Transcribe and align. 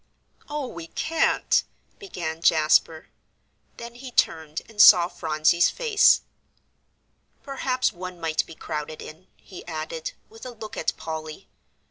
"Oh, 0.49 0.65
we 0.65 0.87
can't," 0.87 1.63
began 1.99 2.41
Jasper. 2.41 3.09
Then 3.77 3.93
he 3.93 4.09
turned 4.09 4.63
and 4.67 4.81
saw 4.81 5.07
Phronsie's 5.07 5.69
face. 5.69 6.21
"Perhaps 7.43 7.93
one 7.93 8.19
might 8.19 8.43
be 8.47 8.55
crowded 8.55 8.99
in," 8.99 9.27
he 9.37 9.63
added, 9.67 10.13
with 10.27 10.43
a 10.43 10.49
look 10.55 10.75
at 10.75 10.97
Polly. 10.97 11.49